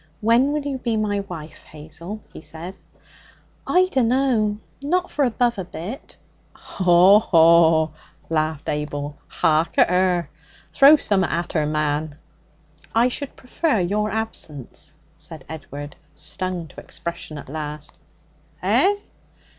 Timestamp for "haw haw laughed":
6.55-8.67